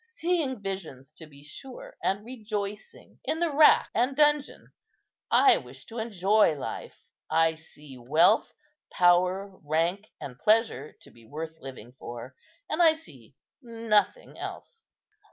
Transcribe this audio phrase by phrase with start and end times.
[0.15, 4.73] seeing visions, to be sure, and rejoicing in the rack and dungeon!
[5.29, 8.51] I wish to enjoy life; I see wealth,
[8.91, 12.33] power, rank, and pleasure to be worth living for,
[12.67, 14.85] and I see nothing else."